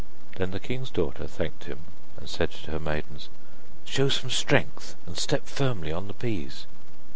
[0.37, 1.77] Then the king's daughter thanked him,
[2.17, 3.29] and said to her maidens:
[3.85, 6.65] 'Show some strength, and step firmly on the peas.